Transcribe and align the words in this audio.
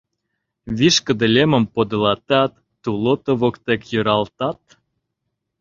Вишкыде 0.77 1.27
лемым 1.35 1.65
подылатат, 1.73 2.51
тулото 2.81 3.31
воктек 3.41 3.81
йӧралтат. 3.91 4.61